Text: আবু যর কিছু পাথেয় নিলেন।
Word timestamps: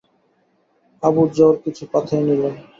আবু 1.03 1.21
যর 1.35 1.53
কিছু 1.63 1.83
পাথেয় 1.93 2.23
নিলেন। 2.27 2.53